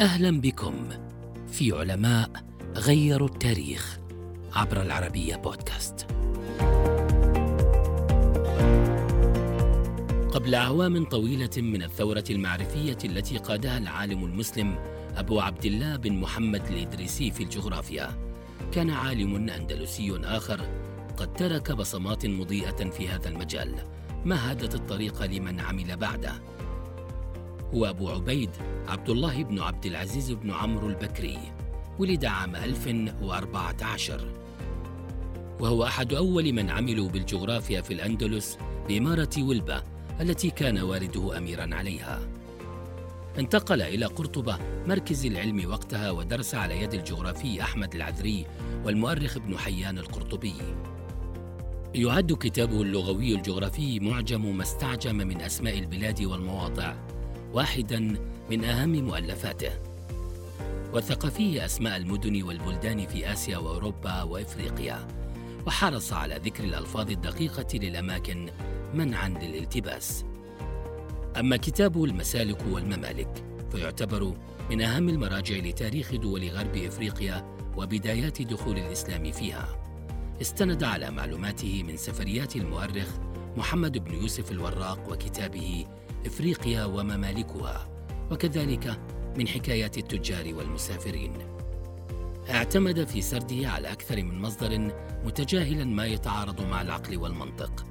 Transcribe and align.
أهلا 0.00 0.40
بكم 0.40 0.88
في 1.52 1.72
علماء 1.72 2.30
غيروا 2.74 3.28
التاريخ 3.28 3.98
عبر 4.52 4.82
العربية 4.82 5.36
بودكاست. 5.36 6.06
قبل 10.30 10.54
اعوام 10.54 11.04
طويلة 11.04 11.50
من 11.56 11.82
الثورة 11.82 12.24
المعرفية 12.30 12.98
التي 13.04 13.38
قادها 13.38 13.78
العالم 13.78 14.24
المسلم 14.24 14.78
أبو 15.16 15.40
عبد 15.40 15.64
الله 15.64 15.96
بن 15.96 16.12
محمد 16.12 16.66
الإدريسي 16.66 17.30
في 17.30 17.42
الجغرافيا، 17.42 18.10
كان 18.72 18.90
عالم 18.90 19.48
أندلسي 19.48 20.20
آخر 20.24 20.60
قد 21.16 21.32
ترك 21.32 21.72
بصمات 21.72 22.26
مضيئة 22.26 22.90
في 22.90 23.08
هذا 23.08 23.28
المجال 23.28 23.74
مهدت 24.24 24.74
الطريق 24.74 25.22
لمن 25.22 25.60
عمل 25.60 25.96
بعده 25.96 26.32
هو 27.74 27.86
أبو 27.86 28.08
عبيد 28.08 28.50
عبد 28.88 29.10
الله 29.10 29.42
بن 29.42 29.60
عبد 29.60 29.86
العزيز 29.86 30.32
بن 30.32 30.50
عمرو 30.50 30.88
البكري 30.88 31.38
ولد 31.98 32.24
عام 32.24 32.56
1014 32.56 34.46
وهو 35.60 35.84
أحد 35.84 36.12
أول 36.12 36.52
من 36.52 36.70
عملوا 36.70 37.08
بالجغرافيا 37.08 37.80
في 37.80 37.94
الأندلس 37.94 38.58
بإمارة 38.88 39.30
ولبة 39.38 39.82
التي 40.20 40.50
كان 40.50 40.78
والده 40.78 41.38
أميرا 41.38 41.74
عليها. 41.74 42.20
انتقل 43.38 43.82
إلى 43.82 44.06
قرطبة 44.06 44.58
مركز 44.86 45.26
العلم 45.26 45.70
وقتها 45.70 46.10
ودرس 46.10 46.54
على 46.54 46.82
يد 46.82 46.94
الجغرافي 46.94 47.62
أحمد 47.62 47.94
العذري 47.94 48.46
والمؤرخ 48.84 49.36
ابن 49.36 49.58
حيان 49.58 49.98
القرطبي. 49.98 50.54
يعد 51.94 52.32
كتابه 52.32 52.82
اللغوي 52.82 53.34
الجغرافي 53.34 54.00
معجم 54.00 54.56
ما 54.56 54.62
استعجم 54.62 55.16
من 55.16 55.40
أسماء 55.40 55.78
البلاد 55.78 56.22
والمواضع. 56.22 56.94
واحدا 57.52 58.18
من 58.50 58.64
أهم 58.64 59.04
مؤلفاته. 59.04 59.70
وثق 60.94 61.26
فيه 61.26 61.64
أسماء 61.64 61.96
المدن 61.96 62.42
والبلدان 62.42 63.06
في 63.06 63.32
آسيا 63.32 63.58
وأوروبا 63.58 64.22
وإفريقيا 64.22 65.08
وحرص 65.66 66.12
على 66.12 66.40
ذكر 66.44 66.64
الألفاظ 66.64 67.10
الدقيقة 67.10 67.78
للأماكن 67.78 68.50
منعا 68.94 69.28
للالتباس. 69.28 70.24
أما 71.36 71.56
كتابه 71.56 72.04
المسالك 72.04 72.58
والممالك 72.70 73.44
فيعتبر 73.72 74.34
من 74.70 74.82
أهم 74.82 75.08
المراجع 75.08 75.56
لتاريخ 75.56 76.14
دول 76.14 76.48
غرب 76.48 76.76
إفريقيا 76.76 77.56
وبدايات 77.76 78.42
دخول 78.42 78.78
الإسلام 78.78 79.32
فيها. 79.32 79.68
استند 80.40 80.84
على 80.84 81.10
معلوماته 81.10 81.82
من 81.82 81.96
سفريات 81.96 82.56
المؤرخ 82.56 83.08
محمد 83.56 83.98
بن 83.98 84.14
يوسف 84.14 84.52
الوراق 84.52 85.12
وكتابه 85.12 85.86
إفريقيا 86.26 86.84
وممالكها 86.84 87.88
وكذلك 88.30 89.00
من 89.38 89.48
حكايات 89.48 89.98
التجار 89.98 90.54
والمسافرين. 90.54 91.32
اعتمد 92.50 93.04
في 93.04 93.22
سرده 93.22 93.68
على 93.68 93.92
أكثر 93.92 94.22
من 94.22 94.40
مصدر 94.40 94.92
متجاهلا 95.24 95.84
ما 95.84 96.06
يتعارض 96.06 96.60
مع 96.60 96.82
العقل 96.82 97.16
والمنطق. 97.16 97.86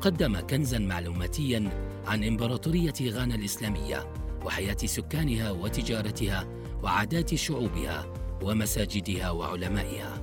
قدم 0.00 0.40
كنزا 0.40 0.78
معلوماتيا 0.78 1.70
عن 2.06 2.24
إمبراطورية 2.24 2.94
غانا 3.02 3.34
الإسلامية 3.34 4.12
وحياة 4.44 4.76
سكانها 4.84 5.50
وتجارتها 5.50 6.46
وعادات 6.82 7.34
شعوبها 7.34 8.06
ومساجدها 8.42 9.30
وعلمائها. 9.30 10.22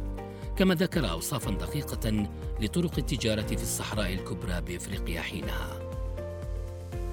كما 0.58 0.76
ذكر 0.76 1.10
اوصافا 1.10 1.52
دقيقة 1.52 2.30
لطرق 2.60 2.98
التجارة 2.98 3.48
في 3.48 3.64
الصحراء 3.64 4.14
الكبرى 4.14 4.62
بإفريقيا 4.62 5.22
حينها. 5.22 5.89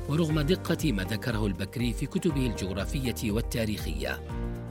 ورغم 0.09 0.41
دقة 0.41 0.93
ما 0.93 1.03
ذكره 1.03 1.47
البكري 1.47 1.93
في 1.93 2.07
كتبه 2.07 2.47
الجغرافية 2.47 3.33
والتاريخية 3.33 4.21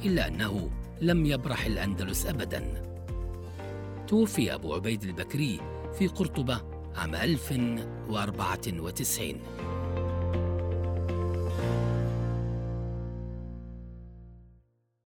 إلا 0.06 0.28
أنه 0.28 0.69
لم 1.01 1.25
يبرح 1.25 1.66
الأندلس 1.66 2.25
أبدا. 2.25 2.81
توفي 4.07 4.53
أبو 4.53 4.74
عبيد 4.74 5.03
البكري 5.03 5.59
في 6.00 6.07
قرطبة 6.07 6.62
عام 6.95 7.16
1094 7.16 9.40